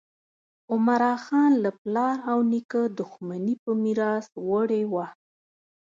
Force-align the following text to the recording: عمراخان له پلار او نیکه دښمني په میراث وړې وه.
عمراخان 0.73 1.51
له 1.63 1.71
پلار 1.81 2.17
او 2.31 2.37
نیکه 2.51 2.81
دښمني 2.99 3.55
په 3.63 3.71
میراث 3.83 4.25
وړې 4.47 4.83
وه. 4.93 5.07